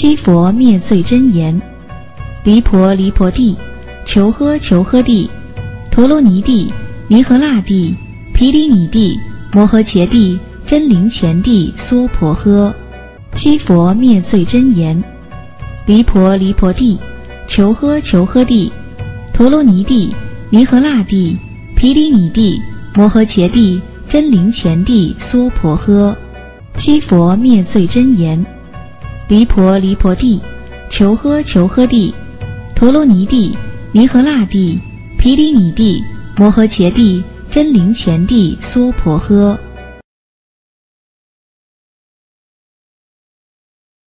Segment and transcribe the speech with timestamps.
[0.00, 1.60] 七佛灭罪真言：
[2.44, 3.56] 离婆离婆地，
[4.04, 5.28] 求诃求诃地，
[5.90, 6.72] 陀罗尼地，
[7.08, 7.96] 尼和那地，
[8.32, 9.18] 毗梨尼地，
[9.50, 12.72] 摩诃伽地，真灵前地，娑婆诃。
[13.32, 15.02] 七佛灭罪真言：
[15.84, 16.96] 离婆离婆地，
[17.48, 18.70] 求诃求诃地，
[19.34, 20.14] 陀罗尼地，
[20.50, 21.36] 尼和那地，
[21.74, 22.62] 毗梨尼地，
[22.94, 26.14] 摩诃伽地，真灵前地，娑婆诃。
[26.76, 28.46] 七佛灭罪真言：
[29.28, 30.40] 离婆离婆地，
[30.88, 32.14] 求诃求诃地，
[32.74, 33.54] 陀罗尼地，
[33.92, 34.80] 尼和那地，
[35.18, 36.02] 毗梨尼地，
[36.34, 39.54] 摩诃伽帝，真灵前帝，娑婆诃。